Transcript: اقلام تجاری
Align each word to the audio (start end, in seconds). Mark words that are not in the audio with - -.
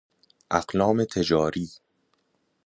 اقلام 0.51 1.03
تجاری 1.05 1.69